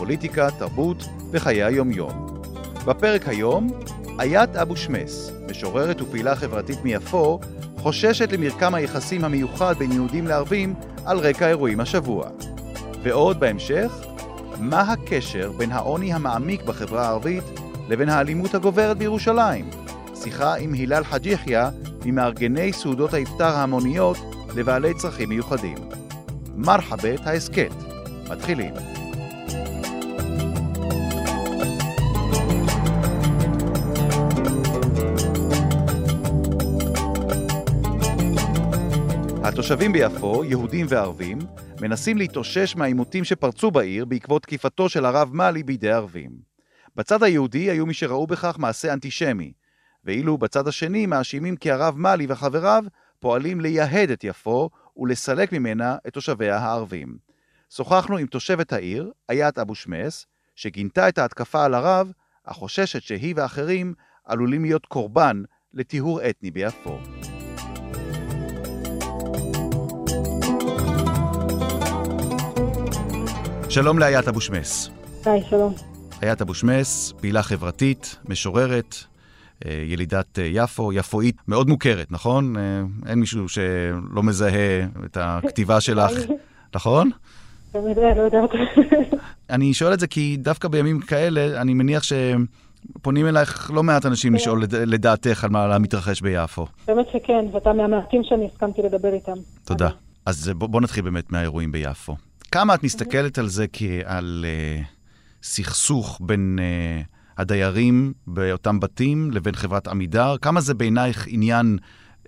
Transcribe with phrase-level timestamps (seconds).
[0.00, 2.42] פוליטיקה, תרבות וחיי היומיום.
[2.86, 3.68] בפרק היום,
[4.20, 7.40] איית אבו שמס, משוררת ופעילה חברתית מיפו,
[7.78, 10.74] חוששת למרקם היחסים המיוחד בין יהודים לערבים
[11.06, 12.28] על רקע אירועים השבוע.
[13.02, 13.92] ועוד בהמשך,
[14.58, 17.44] מה הקשר בין העוני המעמיק בחברה הערבית
[17.88, 19.70] לבין האלימות הגוברת בירושלים?
[20.22, 21.62] שיחה עם הילל חאג' יחיא,
[22.04, 24.18] ממארגני סעודות האפטר ההמוניות
[24.56, 25.78] לבעלי צרכים מיוחדים.
[26.56, 27.72] מרחבת ההסכת.
[28.30, 28.99] מתחילים.
[39.70, 41.38] התושבים ביפו, יהודים וערבים,
[41.80, 46.30] מנסים להתאושש מהעימותים שפרצו בעיר בעקבות תקיפתו של הרב מאלי בידי ערבים.
[46.96, 49.52] בצד היהודי היו מי שראו בכך מעשה אנטישמי,
[50.04, 52.84] ואילו בצד השני מאשימים כי הרב מאלי וחבריו
[53.20, 57.16] פועלים לייהד את יפו ולסלק ממנה את תושביה הערבים.
[57.74, 60.26] שוחחנו עם תושבת העיר, איית אבו שמס,
[60.56, 62.12] שגינתה את ההתקפה על הרב,
[62.44, 65.42] אך חוששת שהיא ואחרים עלולים להיות קורבן
[65.74, 67.19] לטיהור אתני ביפו.
[73.70, 74.90] שלום לאיית אבו שמס.
[75.24, 75.74] היי, שלום.
[76.22, 78.94] איית אבו שמס, פעילה חברתית, משוררת,
[79.66, 82.56] אה, ילידת אה, יפו, יפואית מאוד מוכרת, נכון?
[82.56, 82.62] אה,
[83.06, 86.12] אין מישהו שלא מזהה את הכתיבה שלך,
[86.74, 87.10] נכון?
[87.74, 87.80] לא
[88.24, 88.50] יודעת.
[89.50, 94.34] אני שואל את זה כי דווקא בימים כאלה, אני מניח שפונים אלייך לא מעט אנשים
[94.34, 96.66] לשאול לדעתך על מה מתרחש ביפו.
[96.86, 99.36] באמת שכן, ואתה מהמעטים שאני הסכמתי לדבר איתם.
[99.64, 99.88] תודה.
[100.26, 102.29] אז בוא נתחיל באמת מהאירועים ביפו.
[102.52, 104.44] כמה את מסתכלת על זה כעל
[105.42, 106.58] סכסוך בין...
[107.40, 110.36] הדיירים באותם בתים לבין חברת עמידר?
[110.42, 111.78] כמה זה בעינייך עניין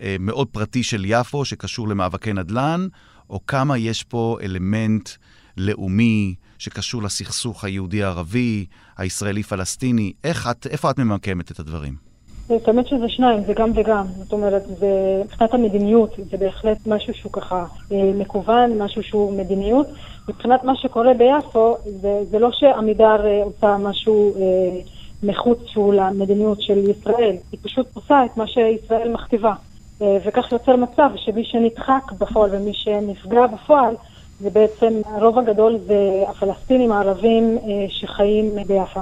[0.01, 2.87] אה, מאוד פרטי של יפו שקשור למאבקי נדל"ן,
[3.31, 5.11] או כמה יש פה אלמנט
[5.57, 8.67] לאומי שקשור לסכסוך היהודי-ערבי,
[8.97, 10.13] הישראלי-פלסטיני?
[10.25, 12.12] איך את, איפה את ממקמת את הדברים?
[12.49, 14.07] זאת אומרת שזה שניים, זה גם וגם.
[14.19, 19.87] זאת אומרת, זה, מבחינת המדיניות, זה בהחלט משהו שהוא ככה אה, מקוון, משהו שהוא מדיניות.
[20.29, 24.35] מבחינת מה שקורה ביפו, זה, זה לא שעמידר אה, עושה משהו...
[24.37, 24.81] אה,
[25.23, 29.53] מחוץ שהוא למדיניות של ישראל, היא פשוט עושה את מה שישראל מכתיבה.
[30.03, 33.95] אה, וכך יוצר מצב שמי שנדחק בפועל ומי שנפגע בפועל
[34.41, 39.01] זה בעצם הרוב הגדול זה הפלסטינים הערבים אה, שחיים ביפו.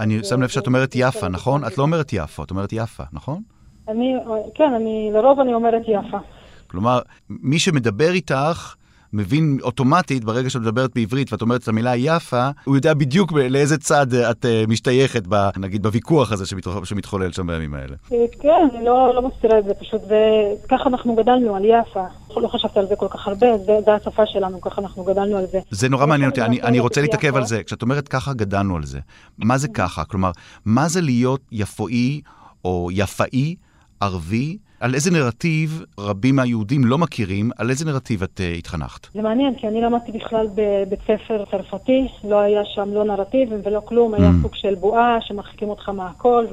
[0.00, 1.64] אני שם לב שאת אומרת יפה, נכון?
[1.64, 3.42] את לא אומרת יפו, את אומרת יפה, נכון?
[3.88, 4.14] אני,
[4.54, 6.18] כן, אני, לרוב אני אומרת יפה.
[6.66, 8.74] כלומר, מי שמדבר איתך
[9.12, 13.78] מבין אוטומטית, ברגע שאת מדברת בעברית ואת אומרת את המילה יפה, הוא יודע בדיוק לאיזה
[13.78, 16.44] צד את אה, משתייכת, ב, נגיד, בוויכוח הזה
[16.84, 17.96] שמתחולל שם בימים האלה.
[18.12, 20.20] אה, כן, אני לא, לא מסתירה את זה, פשוט זה,
[20.68, 22.04] ככה אנחנו גדלנו על יפה.
[22.36, 25.46] לא חשבתי על זה כל כך הרבה, זה, זה השפה שלנו, ככה אנחנו גדלנו על
[25.46, 25.58] זה.
[25.70, 27.62] זה נורא מעניין אותי, אני, אני רוצה להתעכב על זה.
[27.62, 28.98] כשאת אומרת ככה גדלנו על זה,
[29.38, 30.04] מה זה ככה?
[30.04, 30.30] כלומר,
[30.64, 32.20] מה זה להיות יפואי
[32.64, 33.54] או יפאי,
[34.00, 39.12] ערבי, על איזה נרטיב רבים מהיהודים לא מכירים, על איזה נרטיב את uh, התחנכת?
[39.12, 43.80] זה מעניין, כי אני למדתי בכלל בבית ספר צרפתי, לא היה שם לא נרטיב ולא
[43.84, 44.42] כלום, היה mm.
[44.42, 46.46] סוג של בועה שמרחיקים אותך מהכל,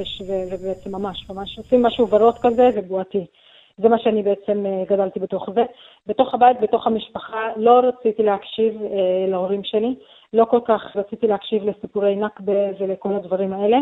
[0.52, 3.26] ובעצם ממש, ממש עושים משהו ורוד כזה ובועתי.
[3.78, 5.64] זה מה שאני בעצם uh, גדלתי בתוך זה.
[6.08, 9.96] בתוך הבית, בתוך המשפחה, לא רציתי להקשיב uh, להורים שלי,
[10.34, 13.78] לא כל כך רציתי להקשיב לסיפורי נכבה ולכל הדברים האלה.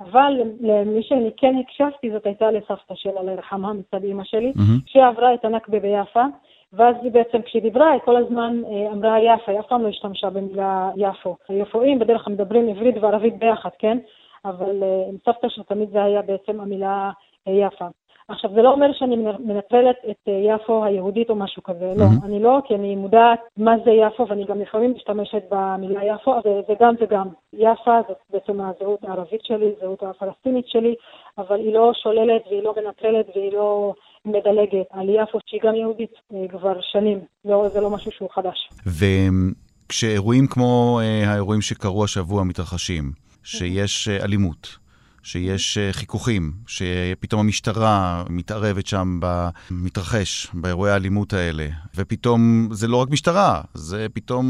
[0.00, 4.82] אבל למי שאני כן הקשבתי, זאת הייתה לסבתא של אללה ירחמה מצד אימא שלי, mm-hmm.
[4.86, 6.24] שעברה את הנכבה ביפה,
[6.72, 10.30] ואז בעצם כשהיא דיברה, היא כל הזמן אה, אמרה יפה, היא אף פעם לא השתמשה
[10.30, 11.36] במילה יפו.
[11.50, 13.98] יפואים בדרך כלל מדברים עברית וערבית ביחד, כן?
[14.44, 17.10] אבל אה, עם סבתא שתמיד זה היה בעצם המילה
[17.48, 17.86] אה, יפה.
[18.30, 22.04] עכשיו, זה לא אומר שאני מנטרלת את אה, יפו היהודית או משהו כזה, לא.
[22.24, 26.50] אני לא, כי אני מודעת מה זה יפו, ואני גם לפעמים משתמשת במילה יפו, זה,
[26.68, 27.28] זה גם וגם.
[27.52, 30.94] יפה זאת בעצם הזהות הערבית שלי, זהות הפלסטינית שלי,
[31.38, 33.94] אבל היא לא שוללת והיא לא מנטרלת והיא לא
[34.24, 38.70] מדלגת על יפו, שהיא גם יהודית אה, כבר שנים, לא, זה לא משהו שהוא חדש.
[38.86, 43.04] וכשאירועים כמו אה, האירועים שקרו השבוע מתרחשים,
[43.44, 44.76] שיש אלימות,
[45.22, 53.10] שיש אה, חיכוכים, שפתאום המשטרה מתערבת שם במתרחש, באירועי האלימות האלה, ופתאום זה לא רק
[53.10, 54.46] משטרה, זה פתאום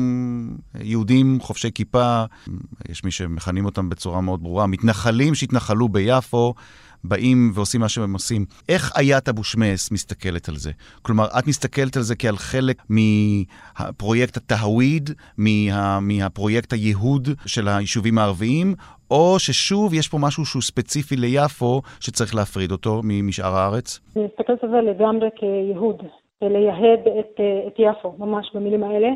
[0.81, 2.25] יהודים חובשי כיפה,
[2.89, 6.55] יש מי שמכנים אותם בצורה מאוד ברורה, מתנחלים שהתנחלו ביפו.
[7.05, 8.45] באים ועושים מה שהם עושים.
[8.69, 10.71] איך איית אבו שמס מסתכלת על זה?
[11.03, 18.75] כלומר, את מסתכלת על זה כעל חלק מפרויקט הטהוויד, מה, מהפרויקט הייהוד של היישובים הערביים,
[19.11, 24.01] או ששוב יש פה משהו שהוא ספציפי ליפו שצריך להפריד אותו משאר הארץ?
[24.17, 26.03] אני מסתכלת על זה לגמרי כייהוד,
[26.43, 29.09] לייהד את, את יפו, ממש במילים האלה.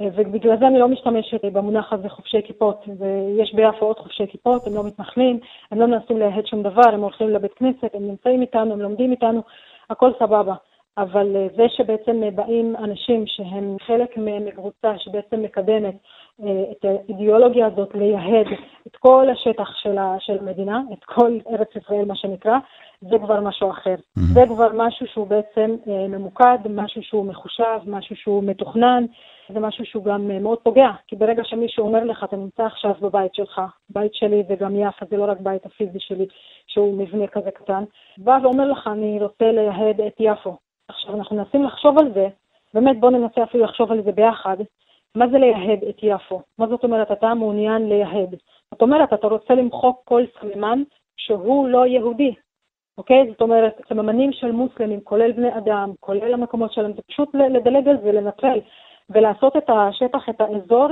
[0.00, 2.84] ובגלל זה אני לא משתמשת במונח הזה חובשי כיפות.
[2.98, 5.38] ויש ביפו עוד חובשי כיפות, הם לא מתנחלים,
[5.70, 9.10] הם לא מנסים לייהד שום דבר, הם הולכים לבית כנסת, הם נמצאים איתנו, הם לומדים
[9.10, 9.42] איתנו,
[9.90, 10.54] הכל סבבה.
[10.98, 15.94] אבל אה, זה שבעצם באים אנשים שהם חלק מקבוצה שבעצם מקדמת
[16.42, 18.46] אה, את האידיאולוגיה הזאת לייהד
[18.86, 19.68] את כל השטח
[20.18, 22.58] של, המדינה, את כל ארץ ישראל מה שנקרא,
[23.00, 23.94] זה כבר משהו אחר.
[23.94, 24.22] Mm-hmm.
[24.34, 29.04] זה כבר משהו שהוא בעצם אה, ממוקד, משהו שהוא מחושב, משהו שהוא מתוכנן,
[29.52, 33.34] זה משהו שהוא גם מאוד פוגע, כי ברגע שמישהו אומר לך, אתה נמצא עכשיו בבית
[33.34, 33.60] שלך,
[33.90, 36.26] בית שלי וגם יפה, זה לא רק בית הפיזי שלי,
[36.66, 37.84] שהוא מבנה כזה קטן,
[38.18, 40.56] בא ואומר לך, אני רוצה לייהד את יפו.
[40.90, 42.28] עכשיו, אנחנו מנסים לחשוב על זה,
[42.74, 44.56] באמת בואו ננסה אפילו לחשוב על זה ביחד,
[45.14, 46.42] מה זה לייהד את יפו?
[46.58, 48.34] מה זאת אומרת, אתה מעוניין לייהד?
[48.70, 50.82] זאת אומרת, אתה רוצה למחוק כל סממן
[51.16, 52.34] שהוא לא יהודי,
[52.98, 53.30] אוקיי?
[53.30, 57.96] זאת אומרת, סממנים של מוסלמים, כולל בני אדם, כולל המקומות שלהם, זה פשוט לדלג על
[58.02, 58.60] זה, לנטרל,
[59.10, 60.88] ולעשות את השטח, את האזור,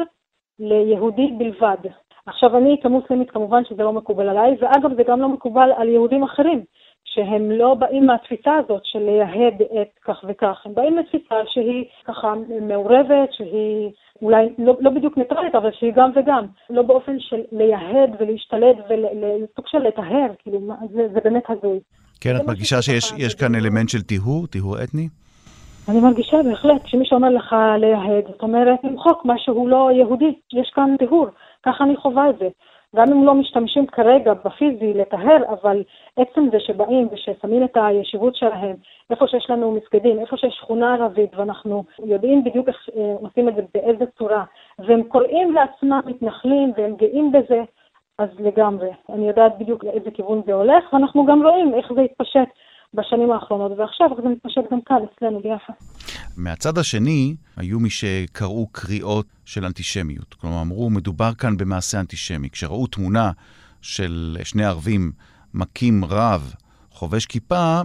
[0.59, 1.91] ליהודי בלבד.
[2.27, 6.23] עכשיו, אני כמוסלמית, כמובן שזה לא מקובל עליי, ואגב, זה גם לא מקובל על יהודים
[6.23, 6.65] אחרים.
[7.15, 12.35] שהם לא באים מהתפיסה הזאת של לייהד את כך וכך, הם באים לתפיסה שהיא ככה
[12.61, 13.91] מעורבת, שהיא
[14.23, 19.67] אולי לא, לא בדיוק ניטרלית, אבל שהיא גם וגם, לא באופן של לייהד ולהשתלט ולסוג
[19.67, 20.61] של לטהר, כאילו,
[20.93, 21.79] זה, זה באמת הזוי.
[22.21, 25.09] כן, את מרגישה שיש כאן אלמנט של טיהור, טיהור אתני?
[25.89, 30.71] אני מרגישה בהחלט, כשמישהו אומר לך לייהד, זאת אומרת, למחוק מה שהוא לא יהודי, יש
[30.75, 31.27] כאן טיהור,
[31.67, 32.49] ככה אני חווה את זה.
[32.97, 35.83] גם אם לא משתמשים כרגע בפיזי לטהר, אבל
[36.17, 38.77] עצם זה שבאים וששמים את הישיבות שלהם
[39.11, 43.55] איפה שיש לנו מסגדים, איפה שיש שכונה ערבית, ואנחנו יודעים בדיוק איך אה, עושים את
[43.55, 44.45] זה, באיזה צורה,
[44.79, 47.63] והם קוראים לעצמם מתנחלים והם גאים בזה,
[48.19, 48.91] אז לגמרי.
[49.09, 52.49] אני יודעת בדיוק לאיזה כיוון זה הולך, ואנחנו גם רואים איך זה התפשט
[52.95, 55.73] בשנים האחרונות, ועכשיו זה מתפשט גם כאן, אצלנו ביחד.
[56.37, 60.35] מהצד השני, היו מי שקראו קריאות של אנטישמיות.
[60.35, 62.51] כלומר, אמרו, מדובר כאן במעשה אנטישמי.
[62.51, 63.31] כשראו תמונה
[63.83, 65.13] של שני ערבים
[65.55, 66.55] מכים רב,
[66.91, 67.81] חובש כיפה,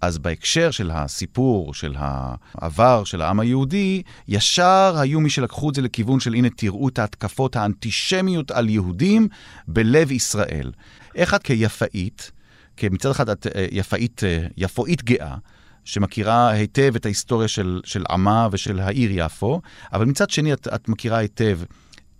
[0.00, 5.82] אז בהקשר של הסיפור, של העבר של העם היהודי, ישר היו מי שלקחו את זה
[5.82, 9.28] לכיוון של הנה תראו את ההתקפות האנטישמיות על יהודים
[9.68, 10.72] בלב ישראל.
[11.14, 12.32] איך את כיפאית,
[12.76, 15.36] כי מצד אחד את אה, יפאית, אה, יפואית גאה,
[15.84, 19.60] שמכירה היטב את ההיסטוריה של, של עמה ושל העיר יפו,
[19.92, 21.58] אבל מצד שני את, את מכירה היטב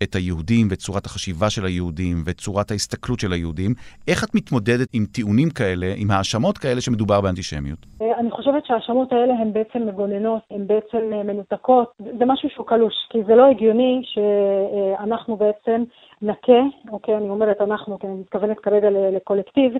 [0.02, 3.74] את היהודים ואת צורת החשיבה של היהודים ואת צורת ההסתכלות של היהודים.
[4.08, 7.86] איך את מתמודדת עם טיעונים כאלה, עם האשמות כאלה שמדובר באנטישמיות?
[8.22, 11.92] אה, אני חושבת שההאשמות האלה הן בעצם מגוננות, הן בעצם מנותקות.
[12.18, 15.84] זה משהו שהוא קלוש, כי זה לא הגיוני שאנחנו בעצם
[16.22, 19.72] נכה, אוקיי, אני אומרת אנחנו, כי אני מתכוונת כרגע לקולקטיב,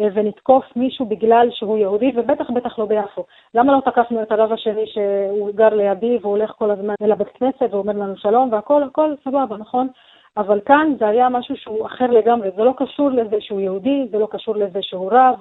[0.00, 3.24] אה, ונתקוף מישהו בגלל שהוא יהודי, ובטח בטח לא ביפו.
[3.54, 7.68] למה לא תקפנו את הרב השני שהוא גר לידי והוא הולך כל הזמן לבית כנסת
[7.70, 9.88] ואומר לנו שלום והכל, הכל סבבה, נכון?
[10.36, 14.18] אבל כאן זה היה משהו שהוא אחר לגמרי, זה לא קשור לזה שהוא יהודי, זה
[14.18, 15.34] לא קשור לזה שהוא רב,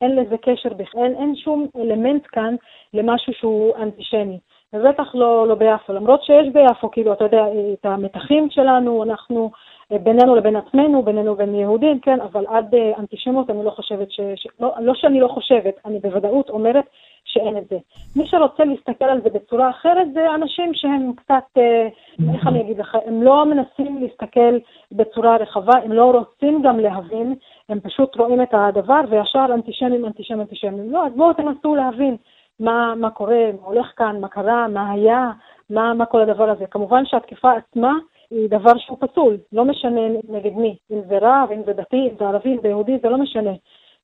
[0.00, 2.54] אין לזה קשר בכלל, אין, אין שום אלמנט כאן
[2.94, 4.38] למשהו שהוא אנטישמי.
[4.72, 9.50] ובטח לא, לא ביפו, למרות שיש ביפו, כאילו, אתה יודע, את המתחים שלנו, אנחנו
[9.90, 14.20] בינינו לבין עצמנו, בינינו לבין יהודים, כן, אבל עד אה, אנטישמיות אני לא חושבת ש...
[14.36, 14.46] ש...
[14.60, 16.84] לא, לא שאני לא חושבת, אני בוודאות אומרת
[17.26, 17.76] שאין את זה.
[18.16, 21.88] מי שרוצה להסתכל על זה בצורה אחרת זה אנשים שהם קצת, אה,
[22.34, 24.58] איך אני אגיד לך, הם לא מנסים להסתכל
[24.92, 27.34] בצורה רחבה, הם לא רוצים גם להבין,
[27.68, 30.92] הם פשוט רואים את הדבר וישר אנטישמים, אנטישמים, אנטישמים.
[30.92, 32.16] לא, אז בואו תנסו להבין
[32.60, 35.30] מה, מה קורה, מה הולך כאן, מה קרה, מה היה,
[35.70, 36.66] מה, מה כל הדבר הזה.
[36.66, 37.92] כמובן שהתקיפה עצמה,
[38.30, 42.14] היא דבר שהוא פסול, לא משנה נגד מי, אם זה רב, אם זה דתי, אם
[42.18, 43.50] זה ערבי, אם זה יהודי, זה לא משנה.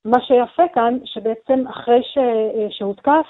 [0.04, 2.18] מה שיפה כאן, שבעצם אחרי ש...
[2.78, 3.26] שהותקף,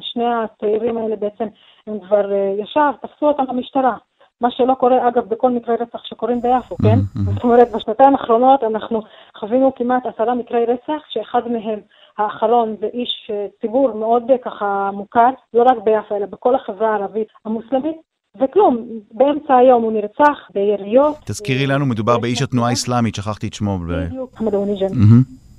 [0.00, 1.44] שני הצעירים האלה בעצם,
[1.86, 3.96] הם כבר אה, ישר תפסו אותם במשטרה.
[4.40, 6.98] מה שלא קורה, אגב, בכל מקרי רצח שקורים ביפו, כן?
[7.34, 9.02] זאת אומרת, בשנתיים האחרונות אנחנו
[9.38, 11.80] חווינו כמעט עשרה מקרי רצח, שאחד מהם,
[12.18, 16.88] האחרון, זה איש אה, ציבור מאוד אה, ככה מוכר, לא רק ביפו, אלא בכל החברה
[16.90, 17.96] הערבית המוסלמית,
[18.40, 21.16] וכלום, באמצע היום הוא נרצח ביריות.
[21.24, 23.78] תזכירי לנו, מדובר באיש התנועה האסלאמית, שכחתי את שמו.
[23.78, 24.86] בדיוק, חמד אוניג'ן.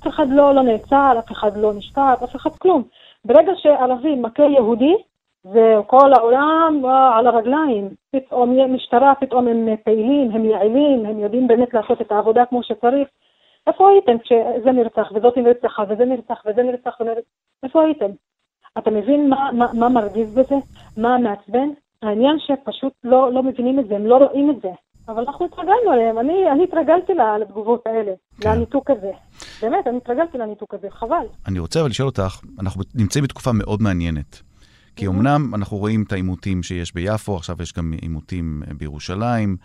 [0.02, 2.82] אף אחד לא, לא נעצר, אף אחד לא נשפט, אף אחד כלום.
[3.24, 4.94] ברגע שערבי מכה יהודי,
[5.44, 6.82] וכל העולם
[7.14, 7.88] על הרגליים.
[8.10, 13.08] פתאום משטרה, פתאום הם פעילים, הם יעילים, הם יודעים באמת לעשות את העבודה כמו שצריך.
[13.66, 17.28] איפה הייתם כשזה נרצח וזאת נרצחה וזה נרצח וזה נרצח ונרצח?
[17.62, 18.10] איפה הייתם?
[18.78, 20.54] אתה מבין מה, מה, מה מרגיז בזה?
[20.96, 21.68] מה מעצבן?
[22.02, 24.70] העניין שפשוט לא, לא מבינים את זה, הם לא רואים את זה.
[25.08, 28.50] אבל אנחנו התרגלנו אליהם, אני, אני התרגלתי לתגובות האלה, כן.
[28.50, 29.10] לניתוק הזה.
[29.62, 31.26] באמת, אני התרגלתי לניתוק הזה, חבל.
[31.46, 34.42] אני רוצה אבל לשאול אותך, אנחנו נמצאים בתקופה מאוד מעניינת.
[34.96, 39.56] כי אמנם אנחנו רואים את העימותים שיש ביפו, עכשיו יש גם עימותים אה, בירושלים.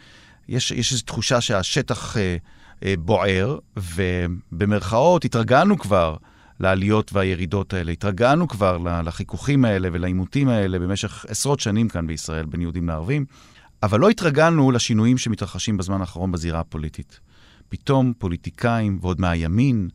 [0.47, 2.37] יש, יש איזו תחושה שהשטח אה,
[2.83, 6.15] אה, בוער, ובמרכאות התרגלנו כבר
[6.59, 12.61] לעליות והירידות האלה, התרגלנו כבר לחיכוכים האלה ולעימותים האלה במשך עשרות שנים כאן בישראל בין
[12.61, 13.25] יהודים לערבים,
[13.83, 17.19] אבל לא התרגלנו לשינויים שמתרחשים בזמן האחרון בזירה הפוליטית.
[17.69, 19.89] פתאום פוליטיקאים, ועוד מהימין,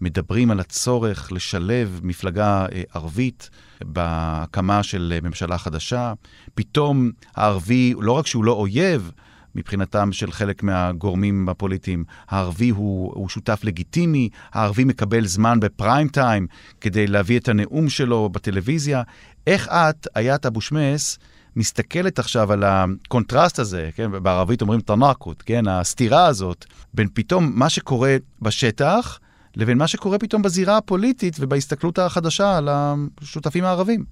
[0.00, 3.50] מדברים על הצורך לשלב מפלגה אה, ערבית
[3.84, 6.12] בהקמה של אה, ממשלה חדשה.
[6.54, 9.10] פתאום הערבי, לא רק שהוא לא אויב,
[9.54, 12.04] מבחינתם של חלק מהגורמים הפוליטיים.
[12.28, 16.46] הערבי הוא, הוא שותף לגיטימי, הערבי מקבל זמן בפריים טיים
[16.80, 19.02] כדי להביא את הנאום שלו בטלוויזיה.
[19.46, 21.18] איך את, איית אבו שמס,
[21.56, 27.68] מסתכלת עכשיו על הקונטרסט הזה, כן, בערבית אומרים تناقض, כן, הסתירה הזאת, בין פתאום מה
[27.68, 29.20] שקורה בשטח
[29.56, 34.04] לבין מה שקורה פתאום בזירה הפוליטית ובהסתכלות החדשה על השותפים הערבים.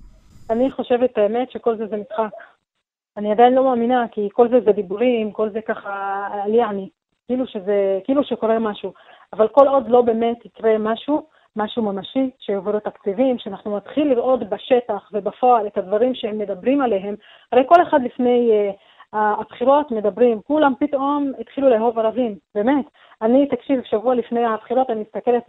[0.50, 2.30] אני חושבת, האמת, שכל זה זה משחק.
[3.16, 6.88] אני עדיין לא מאמינה, כי כל זה זה דיבורים, כל זה ככה על יעני,
[7.26, 8.92] כאילו שזה, כאילו שקורה משהו.
[9.32, 15.11] אבל כל עוד לא באמת יקרה משהו, משהו ממשי, שיעברו תקציבים, שאנחנו נתחיל לראות בשטח
[15.12, 17.14] ובפועל את הדברים שהם מדברים עליהם.
[17.52, 22.85] הרי כל אחד לפני uh, הבחירות מדברים, כולם פתאום התחילו לאהוב ערבים, באמת.
[23.23, 25.42] אני, תקשיב, שבוע לפני הבחירות אני מסתכלת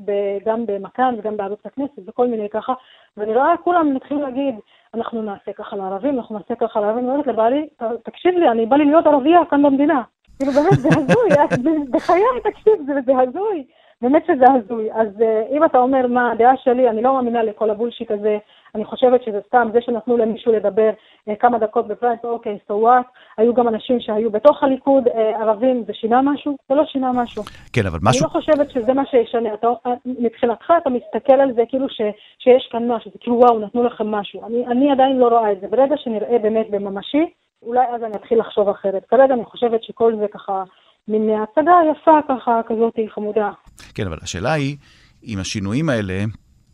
[0.46, 2.74] גם במכאן וגם בערוץ הכנסת וכל מיני ככה,
[3.18, 4.56] ואני רואה כולם מתחילים להגיד,
[4.94, 7.68] אנחנו נעשה ככה לערבים, אנחנו נעשה ככה לערבים, אני אומרת לבעלי,
[8.04, 10.02] תקשיב לי, אני בא לי להיות ערבייה כאן במדינה.
[10.40, 11.30] כאילו באמת, זה הזוי,
[11.94, 12.74] בחיי, תקשיב,
[13.06, 13.64] זה הזוי.
[14.04, 14.92] באמת שזה הזוי.
[14.92, 18.38] אז uh, אם אתה אומר מה הדעה שלי, אני לא מאמינה לכל הבולשיט הזה.
[18.76, 20.90] אני חושבת שזה סתם זה שנתנו למישהו לדבר
[21.30, 23.08] uh, כמה דקות בפרייס, אוקיי, so what?
[23.38, 26.56] היו גם אנשים שהיו בתוך הליכוד, uh, ערבים, זה שינה משהו?
[26.70, 27.44] זה לא שינה משהו.
[27.74, 28.26] כן, אבל משהו...
[28.26, 29.54] אני לא חושבת שזה מה שישנה.
[29.54, 29.68] אתה,
[30.06, 32.02] מבחינתך אתה מסתכל על זה כאילו ש,
[32.40, 34.46] שיש כאן משהו, זה כאילו וואו, נתנו לכם משהו.
[34.46, 35.68] אני, אני עדיין לא רואה את זה.
[35.68, 37.26] ברגע שנראה באמת בממשי,
[37.62, 39.06] אולי אז אני אתחיל לחשוב אחרת.
[39.06, 40.64] כרגע אני חושבת שכל זה ככה...
[41.08, 43.52] מין הצגה יפה ככה, כזאת חמודה.
[43.94, 44.78] כן, אבל השאלה היא,
[45.24, 46.26] אם השינויים האלה,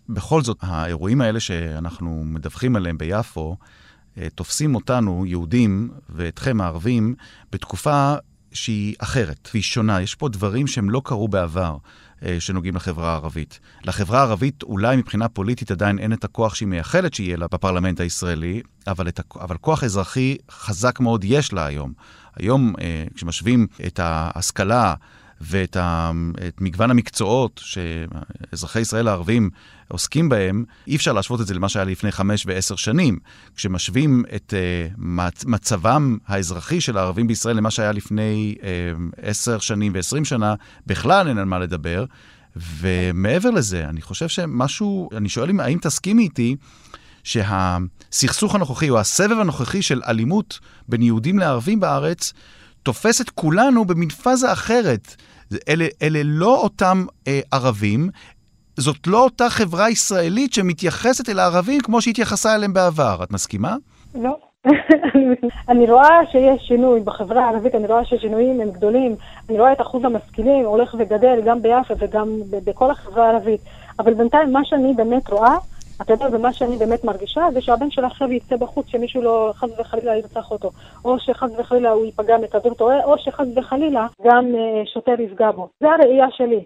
[0.09, 3.57] בכל זאת, האירועים האלה שאנחנו מדווחים עליהם ביפו,
[4.17, 7.15] אה, תופסים אותנו, יהודים, ואתכם הערבים,
[7.51, 8.15] בתקופה
[8.53, 10.01] שהיא אחרת והיא שונה.
[10.01, 11.77] יש פה דברים שהם לא קרו בעבר,
[12.25, 13.59] אה, שנוגעים לחברה הערבית.
[13.83, 18.61] לחברה הערבית אולי מבחינה פוליטית עדיין אין את הכוח שהיא מייחלת שיהיה לה בפרלמנט הישראלי,
[18.87, 21.93] אבל, את, אבל כוח אזרחי חזק מאוד יש לה היום.
[22.35, 24.93] היום, אה, כשמשווים את ההשכלה
[25.41, 26.11] ואת ה,
[26.61, 29.49] מגוון המקצועות שאזרחי ישראל הערבים
[29.87, 33.19] עוסקים בהם, אי אפשר להשוות את זה למה שהיה לפני חמש ועשר שנים.
[33.55, 35.01] כשמשווים את uh,
[35.45, 38.63] מצבם האזרחי של הערבים בישראל למה שהיה לפני uh,
[39.21, 40.55] עשר שנים ועשרים שנה,
[40.87, 42.05] בכלל אין על מה לדבר.
[42.55, 46.55] ומעבר לזה, אני חושב שמשהו, אני שואל אם, האם תסכימי איתי
[47.23, 52.33] שהסכסוך הנוכחי, או הסבב הנוכחי של אלימות בין יהודים לערבים בארץ,
[52.83, 55.15] תופס את כולנו במין פאזה אחרת.
[55.69, 58.09] אלה, אלה לא אותם אה, ערבים,
[58.77, 63.19] זאת לא אותה חברה ישראלית שמתייחסת אל הערבים כמו שהתייחסה אליהם בעבר.
[63.23, 63.75] את מסכימה?
[64.15, 64.37] לא.
[65.69, 69.15] אני רואה שיש שינוי בחברה הערבית, אני רואה שהשינויים הם גדולים,
[69.49, 73.61] אני רואה את אחוז המשכילים הולך וגדל גם ביפו וגם בכל החברה הערבית,
[73.99, 75.55] אבל בינתיים מה שאני באמת רואה
[76.01, 79.79] אתה יודע, ומה שאני באמת מרגישה זה שהבן שלה עכשיו יצא בחוץ, שמישהו לא חס
[79.79, 80.69] וחלילה ירצח אותו,
[81.05, 85.69] או שחס וחלילה הוא ייפגע מכדור טועה, או שחס וחלילה גם אה, שוטר יפגע בו.
[85.79, 86.63] זה הראייה שלי.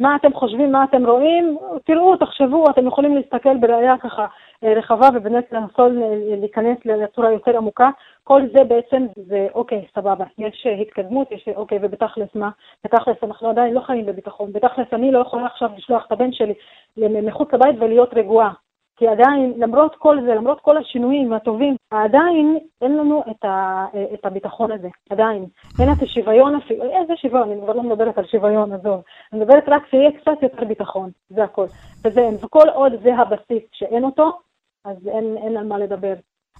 [0.00, 1.58] מה אתם חושבים, מה אתם רואים?
[1.84, 4.26] תראו, תחשבו, אתם יכולים להסתכל בראייה ככה
[4.64, 5.92] אה, רחבה ובאמת לנסות
[6.40, 7.90] להיכנס לצורה יותר עמוקה.
[8.24, 12.50] כל זה בעצם זה, אוקיי, סבבה, יש אה, התקדמות, יש, אוקיי, ובתכלס מה?
[12.84, 14.52] בתכלס אנחנו עדיין לא חיים בביטחון.
[14.52, 16.54] בתכלס אני לא יכולה עכשיו לשלוח את הבן שלי
[16.96, 18.52] מחוץ לבית ולהיות רגועה.
[18.96, 24.26] כי עדיין, למרות כל זה, למרות כל השינויים הטובים, עדיין אין לנו את, ה, את
[24.26, 25.46] הביטחון הזה, עדיין.
[25.80, 29.02] אין את השוויון אפילו, איזה שוויון, אני כבר לא מדברת על שוויון, עזוב.
[29.32, 31.66] אני מדברת רק שיהיה קצת יותר ביטחון, זה הכל.
[32.04, 34.38] וזה, וכל עוד זה הבסיס שאין אותו,
[34.84, 36.14] אז אין, אין על מה לדבר.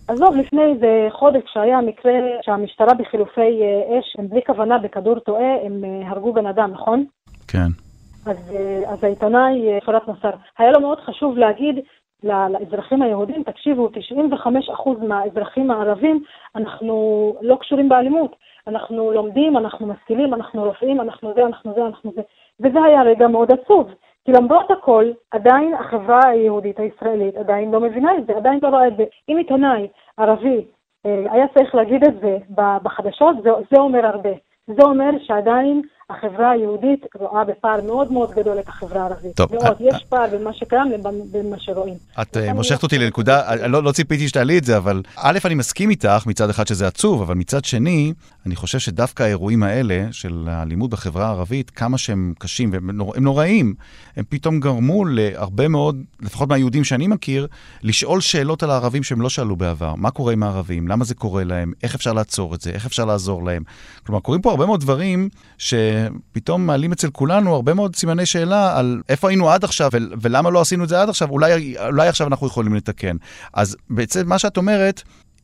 [0.09, 2.13] עזוב, לפני איזה חודש כשהיה מקרה
[2.43, 3.63] שהמשטרה בחילופי
[3.99, 7.05] אש, הם בלי כוונה בכדור טועה, הם הרגו בן אדם, נכון?
[7.49, 7.69] כן.
[8.27, 11.79] אז, אז העיתונאי פרט נסר, היה לו מאוד חשוב להגיד
[12.23, 16.23] לאזרחים היהודים, תקשיבו, 95% מהאזרחים הערבים,
[16.57, 18.37] אנחנו לא קשורים באלימות.
[18.67, 22.23] אנחנו לומדים, אנחנו משכילים, אנחנו רופאים, אנחנו זה, אנחנו זה, אנחנו זה.
[22.61, 23.91] וזה היה רגע מאוד עצוב.
[24.25, 28.87] כי למרות הכל, עדיין החברה היהודית הישראלית עדיין לא מבינה את זה, עדיין לא רואה
[28.87, 29.05] את זה.
[29.29, 30.65] אם עיתונאי ערבי
[31.07, 32.39] אה, היה צריך להגיד את זה
[32.83, 34.31] בחדשות, זה, זה אומר הרבה.
[34.67, 35.83] זה אומר שעדיין
[36.19, 39.37] החברה היהודית רואה בפער מאוד מאוד גדול את החברה הערבית.
[39.37, 39.55] טוב.
[39.55, 41.95] מאוד, אה, יש פער בין מה שקיים לבין מה שרואים.
[42.23, 45.55] את אה, מושכת אותי לנקודה, אה, לא, לא ציפיתי שתעלי את זה, אבל א', אני
[45.55, 48.13] מסכים איתך מצד אחד שזה עצוב, אבל מצד שני,
[48.47, 53.75] אני חושב שדווקא האירועים האלה של האלימות בחברה הערבית, כמה שהם קשים והם נור, נוראים,
[54.17, 57.47] הם פתאום גרמו להרבה מאוד, לפחות מהיהודים שאני מכיר,
[57.83, 59.95] לשאול שאלות על הערבים שהם לא שאלו בעבר.
[59.95, 60.89] מה קורה עם הערבים?
[60.89, 61.73] למה זה קורה להם?
[61.83, 62.71] איך אפשר לעצור את זה?
[62.71, 63.63] איך אפשר לעזור להם?
[64.07, 65.29] כלומר, קורים פה הרבה מאוד דברים
[65.59, 65.75] ש...
[66.33, 70.61] פתאום מעלים אצל כולנו הרבה מאוד סימני שאלה על איפה היינו עד עכשיו ולמה לא
[70.61, 73.17] עשינו את זה עד עכשיו, אולי, אולי עכשיו אנחנו יכולים לתקן.
[73.55, 75.03] אז בעצם מה שאת אומרת,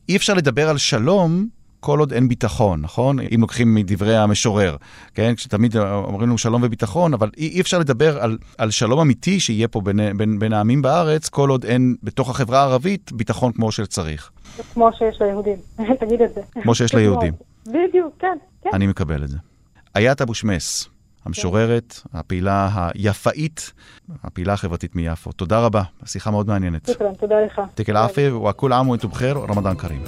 [0.09, 1.47] אי אפשר לדבר על שלום
[1.81, 3.19] כל עוד אין ביטחון, נכון?
[3.19, 4.75] אם לוקחים מדברי המשורר,
[5.13, 5.35] כן?
[5.35, 9.67] כשתמיד אומרים לנו שלום וביטחון, אבל אי, אי אפשר לדבר על, על שלום אמיתי שיהיה
[9.67, 14.31] פה בין, בין, בין העמים בארץ, כל עוד אין בתוך החברה הערבית ביטחון כמו שצריך.
[14.73, 15.57] כמו שיש ליהודים,
[16.01, 16.41] תגיד את זה.
[16.61, 17.33] כמו שיש ליהודים.
[17.67, 18.69] בדיוק, כן, כן.
[18.73, 19.37] אני מקבל את זה.
[19.95, 20.89] איית אבו שמס,
[21.25, 23.73] המשוררת, הפעילה היפאית,
[24.23, 25.31] הפעילה החברתית מיפו.
[25.31, 26.87] תודה רבה, שיחה מאוד מעניינת.
[26.87, 27.61] שוכרן, תודה לך.
[27.75, 30.03] תיק אל-עפי, וכול עאם ואנתום בחיר, רמדאן כרים.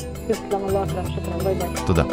[1.86, 2.04] תודה.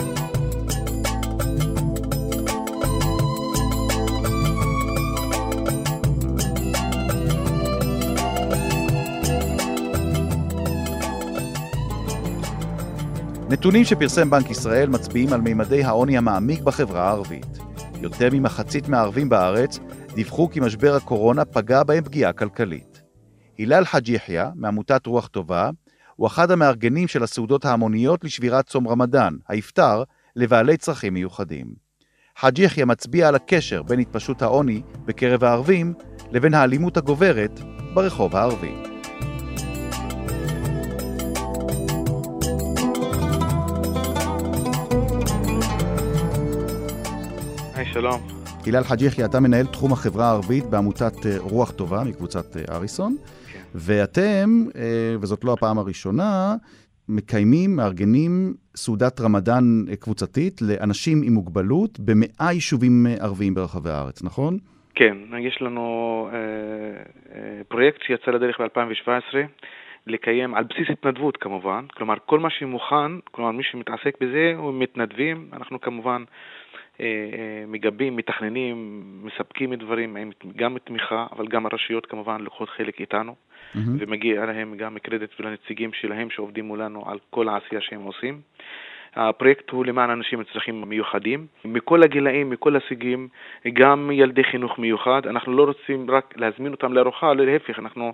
[13.51, 17.59] נתונים שפרסם בנק ישראל מצביעים על מימדי העוני המעמיק בחברה הערבית.
[18.01, 19.79] יותר ממחצית מהערבים בארץ
[20.15, 23.03] דיווחו כי משבר הקורונה פגע בהם פגיעה כלכלית.
[23.59, 25.71] הלל חאג' יחיא, מעמותת רוח טובה,
[26.17, 30.03] הוא אחד המארגנים של הסעודות ההמוניות לשבירת צום רמדאן, האפטר,
[30.37, 31.67] לבעלי צרכים מיוחדים.
[32.39, 35.95] חאג' יחיא מצביע על הקשר בין התפשטות העוני בקרב הערבים
[36.31, 37.61] לבין האלימות הגוברת
[37.95, 38.90] ברחוב הערבי.
[47.93, 48.21] שלום.
[48.67, 53.17] הלל חאג' יחיא, אתה מנהל תחום החברה הערבית בעמותת אה, רוח טובה מקבוצת אה, אריסון,
[53.53, 53.59] כן.
[53.75, 56.55] ואתם, אה, וזאת לא הפעם הראשונה,
[57.09, 59.65] מקיימים, מארגנים סעודת רמדאן
[60.01, 64.59] קבוצתית לאנשים עם מוגבלות במאה יישובים ערביים ברחבי הארץ, נכון?
[64.95, 66.39] כן, יש לנו אה,
[67.35, 69.37] אה, פרויקט שיצא לדרך ב-2017.
[70.07, 75.49] לקיים על בסיס התנדבות כמובן, כלומר כל מה שמוכן, כלומר מי שמתעסק בזה הוא מתנדבים,
[75.53, 76.70] אנחנו כמובן אה,
[77.69, 80.17] מגבים, מתכננים, מספקים דברים,
[80.57, 83.79] גם תמיכה, אבל גם הרשויות כמובן לוקחות חלק איתנו, mm-hmm.
[83.99, 88.41] ומגיע להם גם קרדיט ולנציגים שלהם שעובדים מולנו על כל העשייה שהם עושים.
[89.17, 93.29] הפרויקט הוא למען אנשים עם צרכים מיוחדים, מכל הגילאים, מכל הסוגים,
[93.73, 95.27] גם ילדי חינוך מיוחד.
[95.27, 98.13] אנחנו לא רוצים רק להזמין אותם לארוחה, להפך, אנחנו,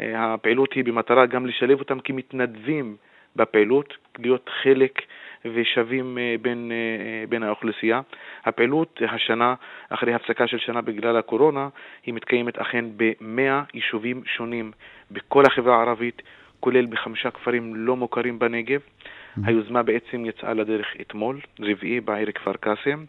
[0.00, 2.96] אה, הפעילות היא במטרה גם לשלב אותם כמתנדבים
[3.38, 5.02] בפעילות, להיות חלק
[5.44, 8.00] ושווים אה, בין, אה, אה, בין האוכלוסייה.
[8.44, 9.54] הפעילות השנה,
[9.88, 11.68] אחרי הפסקה של שנה בגלל הקורונה,
[12.06, 14.72] היא מתקיימת אכן במאה יישובים שונים
[15.10, 16.22] בכל החברה הערבית,
[16.60, 18.80] כולל בחמישה כפרים לא מוכרים בנגב.
[18.80, 19.40] Mm-hmm.
[19.46, 23.04] היוזמה בעצם יצאה לדרך אתמול, רביעי בעיר כפר קאסם.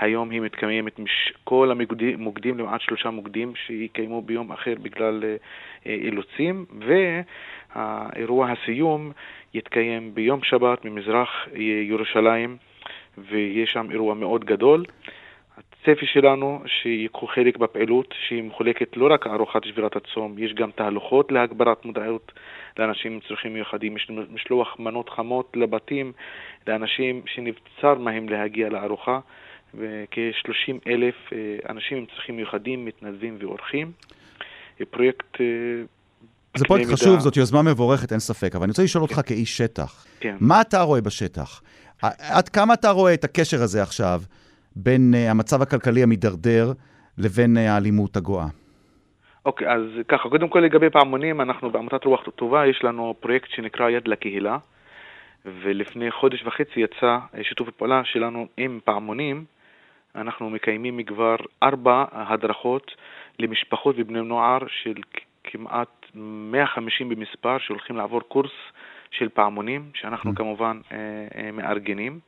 [0.00, 1.00] היום היא מתקיימת
[1.44, 5.24] כל המוקדים, למעט שלושה מוקדים שיקיימו ביום אחר בגלל
[5.86, 6.64] אילוצים,
[7.76, 9.12] והאירוע הסיום
[9.54, 11.28] יתקיים ביום שבת ממזרח
[11.88, 12.56] ירושלים,
[13.18, 14.84] ויש שם אירוע מאוד גדול.
[15.58, 21.32] הצפי שלנו שיקחו חלק בפעילות שהיא מחולקת לא רק ארוחת שבירת הצום, יש גם תהלוכות
[21.32, 22.32] להגברת מודעות
[22.78, 26.12] לאנשים עם צרכים מיוחדים, יש משלוח מנות חמות לבתים
[26.66, 29.20] לאנשים שנבצר מהם להגיע לארוחה,
[29.74, 33.92] וכ-30 אלף אה, אנשים עם צרכים מיוחדים, מתנדבים ואורחים.
[34.90, 35.46] פרויקט אה,
[36.56, 39.22] זה פרויקט חשוב, זאת יוזמה מבורכת, אין ספק, אבל אני רוצה לשאול אותך כן.
[39.22, 40.06] כאיש שטח.
[40.20, 40.36] כן.
[40.40, 41.62] מה אתה רואה בשטח?
[42.02, 44.20] עד כמה אתה רואה את הקשר הזה עכשיו
[44.76, 46.72] בין המצב הכלכלי המידרדר
[47.18, 48.46] לבין האלימות הגואה?
[49.46, 53.48] אוקיי, okay, אז ככה, קודם כל לגבי פעמונים, אנחנו בעמותת רוח טובה, יש לנו פרויקט
[53.50, 54.58] שנקרא יד לקהילה,
[55.44, 59.44] ולפני חודש וחצי יצא אה, שיתוף הפעולה שלנו עם פעמונים.
[60.16, 62.92] אנחנו מקיימים כבר ארבע הדרכות
[63.38, 64.94] למשפחות ובני נוער של
[65.44, 68.52] כמעט 150 במספר שהולכים לעבור קורס
[69.10, 70.36] של פעמונים, שאנחנו mm.
[70.36, 70.80] כמובן
[71.52, 72.18] מארגנים.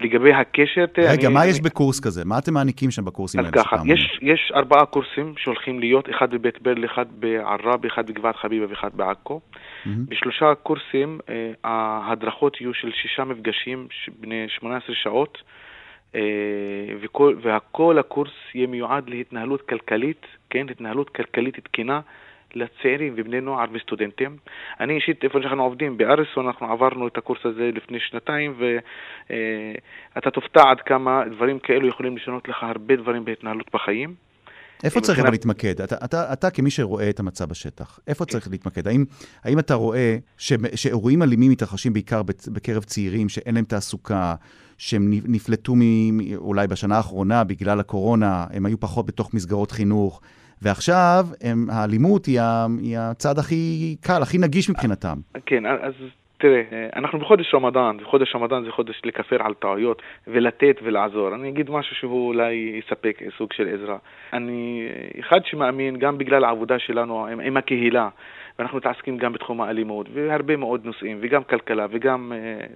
[0.00, 0.84] לגבי הקשר...
[0.98, 1.50] רגע, אני, מה אני...
[1.50, 2.24] יש בקורס כזה?
[2.24, 3.50] מה אתם מעניקים שם בקורסים האלה?
[3.54, 8.36] אז ככה, יש, יש ארבעה קורסים שהולכים להיות, אחד בבית ברל, אחד בעראבה, אחד בגבעת
[8.36, 9.40] חביבה ואחד בעכו.
[9.40, 9.88] Mm-hmm.
[10.08, 13.88] בשלושה קורסים אה, ההדרכות יהיו של שישה מפגשים
[14.20, 15.63] בני 18 שעות, אה,
[17.00, 22.00] וכל, והכל הקורס יהיה מיועד להתנהלות כלכלית, כן, התנהלות כלכלית תקינה.
[22.56, 24.36] לצעירים ובני נוער וסטודנטים.
[24.80, 28.54] אני אישית, איפה שאנחנו עובדים, באריסון, אנחנו עברנו את הקורס הזה לפני שנתיים,
[30.14, 34.14] ואתה תופתע עד כמה דברים כאלו יכולים לשנות לך הרבה דברים בהתנהלות בחיים.
[34.84, 35.80] איפה צריך אבל להתמקד?
[35.80, 38.24] אתה, אתה, אתה כמי שרואה את המצב בשטח, איפה.
[38.24, 38.88] צריך להתמקד?
[38.88, 39.04] האם,
[39.44, 44.34] האם אתה רואה ש, שאירועים אלימים מתרחשים בעיקר בקרב צעירים שאין להם תעסוקה,
[44.78, 45.80] שהם נפלטו מ,
[46.36, 50.20] אולי בשנה האחרונה בגלל הקורונה, הם היו פחות בתוך מסגרות חינוך,
[50.62, 52.40] ועכשיו הם, האלימות היא,
[52.82, 55.18] היא הצד הכי קל, הכי נגיש מבחינתם.
[55.46, 55.92] כן, אז
[56.44, 56.62] תראה,
[56.96, 61.34] אנחנו בחודש רמדאן, וחודש רמדאן זה חודש לכפר על טעויות ולתת ולעזור.
[61.34, 63.96] אני אגיד משהו שהוא אולי יספק סוג של עזרה.
[64.32, 64.88] אני
[65.20, 68.08] אחד שמאמין, גם בגלל העבודה שלנו עם, עם הקהילה,
[68.58, 72.66] ואנחנו מתעסקים גם בתחום האלימות, והרבה מאוד נושאים, וגם כלכלה, וגם אה,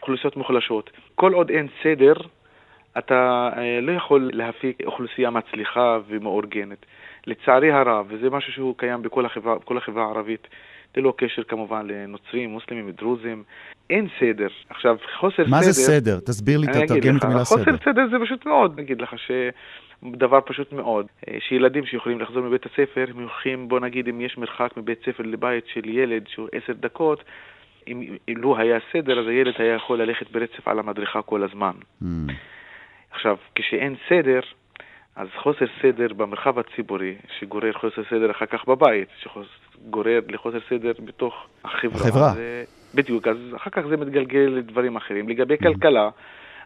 [0.00, 0.90] אוכלוסיות מוחלשות.
[1.14, 2.14] כל עוד אין סדר,
[2.98, 6.86] אתה אה, לא יכול להפיק אוכלוסייה מצליחה ומאורגנת.
[7.26, 10.48] לצערי הרב, וזה משהו שהוא קיים בכל החברה, בכל החברה הערבית,
[10.96, 13.42] ללא קשר כמובן לנוצרים, מוסלמים, דרוזים,
[13.90, 14.48] אין סדר.
[14.68, 15.56] עכשיו, חוסר מה סדר...
[15.56, 16.20] מה זה סדר?
[16.20, 17.58] תסביר לי, תתרגם את המילה סדר.
[17.58, 19.30] חוסר סדר זה פשוט מאוד, נגיד לך, ש...
[20.02, 24.38] דבר פשוט מאוד, אה, שילדים שיכולים לחזור מבית הספר, הם הולכים, בוא נגיד, אם יש
[24.38, 27.24] מרחק מבית ספר לבית של ילד שהוא עשר דקות,
[27.88, 31.72] אם לו היה סדר, אז הילד היה יכול ללכת ברצף על המדריכה כל הזמן.
[32.02, 32.06] Mm.
[33.10, 34.40] עכשיו, כשאין סדר,
[35.20, 41.34] אז חוסר סדר במרחב הציבורי, שגורר חוסר סדר אחר כך בבית, שגורר לחוסר סדר בתוך
[41.64, 42.00] החברה.
[42.00, 42.32] החברה.
[42.34, 45.28] זה, בדיוק, אז אחר כך זה מתגלגל לדברים אחרים.
[45.28, 45.58] לגבי mm.
[45.58, 46.08] כלכלה,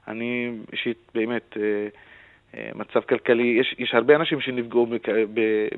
[0.08, 1.56] אני אישית באמת...
[1.56, 1.88] אה,
[2.56, 4.86] אה, מצב כלכלי, יש, יש הרבה אנשים שנפגעו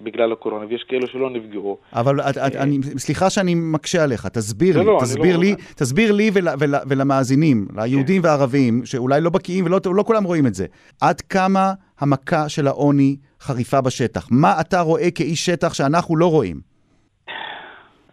[0.02, 1.78] בגלל הקורונה ויש כאלו שלא נפגעו.
[1.92, 5.42] אבל את, את, אני, סליחה שאני מקשה עליך, תסביר לי, לא, תסביר, לא...
[5.42, 8.28] לי תסביר לי ול, ול, ולמאזינים, ליהודים כן.
[8.28, 10.66] וערבים, שאולי לא בקיאים ולא לא כולם רואים את זה,
[11.00, 14.28] עד כמה המכה של העוני חריפה בשטח?
[14.30, 16.56] מה אתה רואה כאיש שטח שאנחנו לא רואים?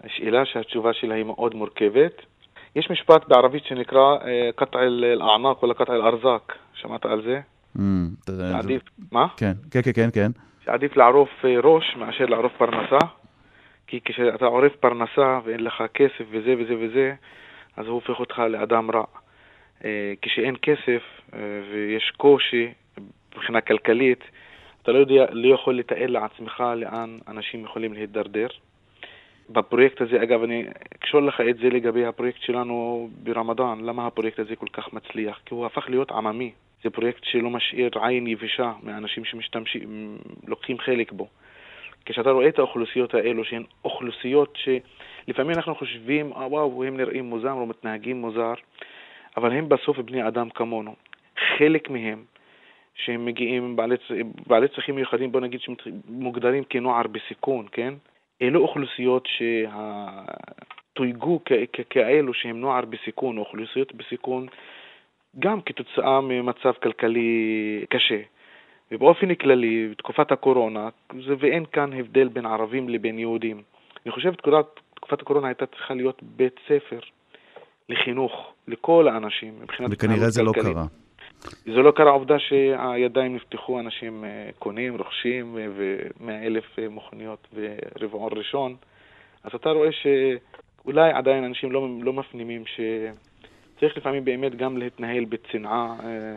[0.03, 2.21] השאלה שהתשובה שלה היא מאוד מורכבת.
[2.75, 7.39] יש משפט בערבית שנקרא אה, קטע אל-אענק או קטע אל-ארזק, שמעת על זה?
[8.27, 9.27] שעדיף, מה?
[9.37, 10.31] כן, כן, כן, כן, כן.
[10.65, 13.05] שעדיף לערוף אה, ראש מאשר לערוף פרנסה,
[13.87, 17.13] כי כשאתה עורף פרנסה ואין לך כסף וזה וזה וזה,
[17.77, 19.03] אז הוא הופך אותך לאדם רע.
[19.85, 21.03] אה, כשאין כסף
[21.71, 22.71] ויש קושי
[23.35, 24.23] מבחינה כלכלית,
[24.81, 28.47] אתה לא, יודע, לא יכול לתאר לעצמך לאן אנשים יכולים להידרדר.
[29.49, 30.65] בפרויקט הזה, אגב, אני
[30.95, 35.39] אקשור לך את זה לגבי הפרויקט שלנו ברמדאן, למה הפרויקט הזה כל כך מצליח?
[35.45, 36.51] כי הוא הפך להיות עממי.
[36.83, 40.17] זה פרויקט שלא משאיר עין יבשה מאנשים שמשתמשים,
[40.47, 41.27] לוקחים חלק בו.
[42.05, 47.51] כשאתה רואה את האוכלוסיות האלו, שהן אוכלוסיות שלפעמים אנחנו חושבים, אה, וואו, הם נראים מוזר
[47.51, 48.53] או מתנהגים מוזר,
[49.37, 50.95] אבל הם בסוף בני אדם כמונו.
[51.57, 52.23] חלק מהם,
[52.95, 53.95] שהם מגיעים בעלי,
[54.47, 57.93] בעלי צרכים מיוחדים, בוא נגיד שמוגדרים כנוער בסיכון, כן?
[58.41, 59.27] אלו אוכלוסיות
[60.93, 61.39] שתויגו
[61.89, 64.47] כאלו שהם נוער בסיכון, אוכלוסיות בסיכון
[65.39, 68.21] גם כתוצאה ממצב כלכלי קשה.
[68.91, 70.89] ובאופן כללי, בתקופת הקורונה,
[71.27, 73.61] זה ואין כאן הבדל בין ערבים לבין יהודים.
[74.05, 76.99] אני חושב שתקופת הקורונה הייתה צריכה להיות בית ספר
[77.89, 80.85] לחינוך לכל האנשים מבחינת וכנראה זה לא קרה.
[81.65, 88.31] זה לא קרה, עובדה שהידיים נפתחו, אנשים אה, קונים, רוכשים, ומאה אלף אה, מכוניות ברבעון
[88.35, 88.75] ראשון,
[89.43, 92.79] אז אתה רואה שאולי עדיין אנשים לא, לא מפנימים ש...
[93.83, 95.95] צריך לפעמים באמת גם להתנהל בצנעה.
[96.03, 96.35] אה,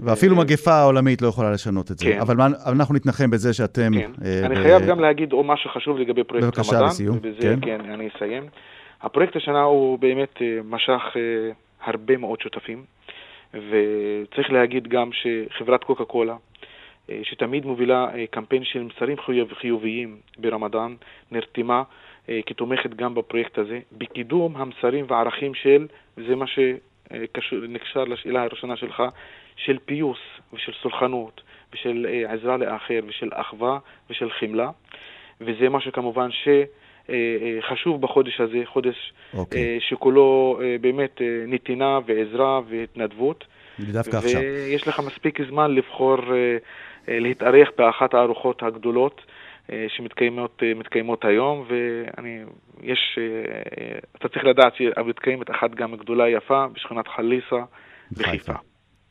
[0.00, 2.04] ואפילו אה, מגפה עולמית לא יכולה לשנות את זה.
[2.04, 2.18] כן.
[2.20, 3.90] אבל אנחנו נתנחם בזה שאתם...
[3.94, 4.10] כן.
[4.24, 4.56] אה, אני.
[4.56, 6.62] חייב גם להגיד עוד משהו חשוב לגבי פרויקט רמדאן.
[6.62, 7.16] בבקשה, לסיום.
[7.16, 7.58] ובזה, כן.
[7.62, 8.46] כן, אני אסיים.
[9.02, 11.02] הפרויקט השנה הוא באמת משך
[11.84, 12.84] הרבה מאוד שותפים,
[13.54, 16.36] וצריך להגיד גם שחברת קוקה קולה,
[17.22, 19.16] שתמיד מובילה קמפיין של מסרים
[19.54, 20.94] חיוביים ברמדאן,
[21.30, 21.82] נרתמה
[22.46, 29.02] כתומכת גם בפרויקט הזה, בקידום המסרים והערכים של וזה מה שנקשר לשאלה הראשונה שלך,
[29.56, 30.18] של פיוס
[30.52, 33.78] ושל סולחנות ושל אה, עזרה לאחר ושל אחווה
[34.10, 34.70] ושל חמלה,
[35.40, 37.14] וזה משהו כמובן שחשוב אה,
[37.86, 39.36] אה, בחודש הזה, חודש okay.
[39.38, 39.78] אוקיי.
[39.80, 43.44] שכולו באמת נתינה ועזרה והתנדבות.
[43.80, 44.40] דווקא עכשיו.
[44.40, 46.16] ויש לך מספיק זמן לבחור
[47.08, 49.20] להתארח באחת הארוחות הגדולות
[49.88, 52.40] שמתקיימות היום, ואני,
[52.82, 53.18] יש,
[54.16, 57.56] אתה צריך לדעת שמתקיימת אחת גם גדולה יפה בשכונת חליסה
[58.12, 58.52] בחיפה.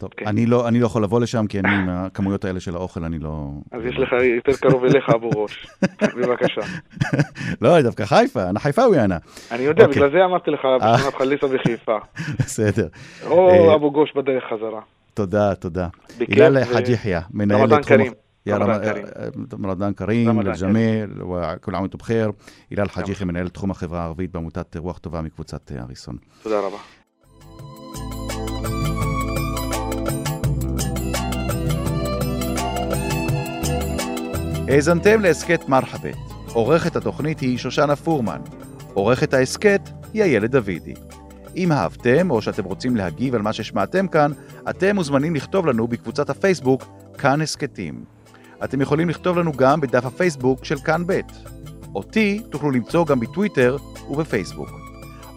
[0.00, 0.26] טוב, כן.
[0.26, 3.18] אני, לא, אני לא יכול לבוא לשם, כי אני עם הכמויות האלה של האוכל, אני
[3.18, 3.50] לא...
[3.72, 5.66] אז יש לך יותר קרוב אליך אבו ראש.
[6.16, 6.60] בבקשה.
[7.62, 9.16] לא, דווקא חיפה, אנא חיפאווי אנא.
[9.50, 9.96] אני יודע, אוקיי.
[9.96, 10.96] בגלל זה אמרתי לך, אה.
[10.96, 11.98] בשכונת חליסה בחיפה.
[12.38, 12.88] בסדר.
[13.26, 14.80] או אה, אבו גוש בדרך חזרה.
[15.14, 15.88] תודה, תודה.
[16.18, 17.98] הילל חאג' יחיא, מנהל תחום...
[18.46, 18.56] يا
[19.52, 22.30] رمضان كريم للجميع وكل عام وانتم بخير
[22.70, 26.16] הילל חאג' יחיא, מנהל תחום החברה הערבית בעמותת רוח טובה מקבוצת אריסון.
[26.42, 26.78] תודה רבה.
[34.75, 36.15] האזנתם להסכת מרחבת.
[36.53, 38.41] עורכת התוכנית היא שושנה פורמן.
[38.93, 40.93] עורכת ההסכת היא איילת דוידי.
[41.55, 44.31] אם אהבתם או שאתם רוצים להגיב על מה ששמעתם כאן,
[44.69, 46.83] אתם מוזמנים לכתוב לנו בקבוצת הפייסבוק
[47.17, 48.03] כאן הסכתים.
[48.63, 51.19] אתם יכולים לכתוב לנו גם בדף הפייסבוק של כאן ב'.
[51.95, 53.77] אותי תוכלו למצוא גם בטוויטר
[54.09, 54.69] ובפייסבוק.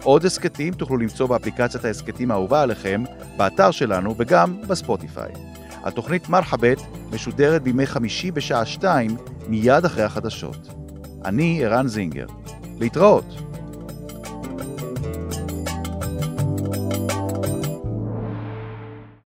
[0.03, 3.05] עוד הסכתים תוכלו למצוא באפליקציית ההסכתים האהובה עליכם,
[3.37, 5.33] באתר שלנו וגם בספוטיפיי.
[5.89, 6.79] התוכנית מרחבת
[7.13, 9.17] משודרת בימי חמישי בשעה שתיים,
[9.49, 10.69] מיד אחרי החדשות.
[11.25, 12.27] אני ערן זינגר.
[12.79, 13.25] להתראות.